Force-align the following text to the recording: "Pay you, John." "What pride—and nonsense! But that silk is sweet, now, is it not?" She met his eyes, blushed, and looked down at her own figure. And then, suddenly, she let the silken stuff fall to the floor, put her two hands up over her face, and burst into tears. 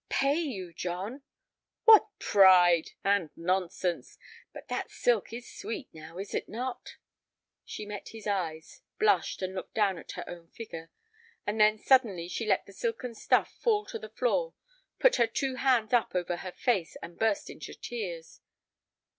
"Pay 0.09 0.33
you, 0.39 0.73
John." 0.73 1.21
"What 1.83 2.07
pride—and 2.17 3.29
nonsense! 3.35 4.17
But 4.51 4.67
that 4.67 4.89
silk 4.89 5.31
is 5.31 5.47
sweet, 5.47 5.89
now, 5.93 6.17
is 6.17 6.33
it 6.33 6.49
not?" 6.49 6.95
She 7.65 7.85
met 7.85 8.09
his 8.09 8.25
eyes, 8.25 8.81
blushed, 8.97 9.43
and 9.43 9.53
looked 9.53 9.75
down 9.75 9.99
at 9.99 10.13
her 10.13 10.27
own 10.27 10.47
figure. 10.47 10.89
And 11.45 11.61
then, 11.61 11.77
suddenly, 11.77 12.27
she 12.27 12.47
let 12.47 12.65
the 12.65 12.73
silken 12.73 13.13
stuff 13.13 13.53
fall 13.61 13.85
to 13.85 13.99
the 13.99 14.09
floor, 14.09 14.55
put 14.97 15.17
her 15.17 15.27
two 15.27 15.57
hands 15.57 15.93
up 15.93 16.15
over 16.15 16.37
her 16.37 16.51
face, 16.51 16.95
and 17.03 17.19
burst 17.19 17.51
into 17.51 17.75
tears. 17.75 18.41